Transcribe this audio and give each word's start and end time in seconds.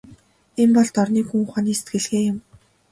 Энэ 0.61 0.73
бол 0.77 0.87
дорнын 0.95 1.25
гүн 1.29 1.41
ухааны 1.45 1.73
сэтгэлгээ 1.77 2.23
юм. 2.31 2.37